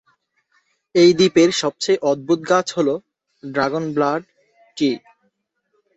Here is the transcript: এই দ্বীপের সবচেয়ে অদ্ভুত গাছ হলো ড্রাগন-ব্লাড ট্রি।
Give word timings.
এই 0.95 1.11
দ্বীপের 1.17 1.49
সবচেয়ে 1.61 2.03
অদ্ভুত 2.11 2.39
গাছ 2.49 2.67
হলো 2.77 2.93
ড্রাগন-ব্লাড 3.43 4.21
ট্রি। 4.77 4.91